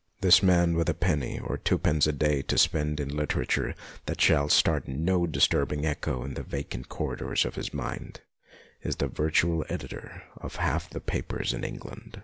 [0.21, 3.75] This man with a penny or twopence a 'day to spend in literature
[4.07, 8.21] that shall start no disturbing echo in the vacant corridors of his mind
[8.81, 12.17] is the virtual editor of half the papers in England.